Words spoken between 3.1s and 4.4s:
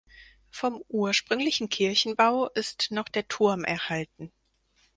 Turm erhalten.